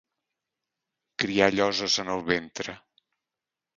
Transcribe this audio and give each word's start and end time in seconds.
Criar 1.23 1.49
lloses 1.57 1.99
en 2.05 2.11
el 2.17 2.25
ventre. 2.31 2.79